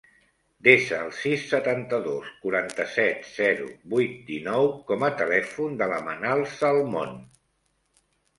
[0.67, 7.15] Desa el sis, setanta-dos, quaranta-set, zero, vuit, dinou com a telèfon de la Manal Salmon.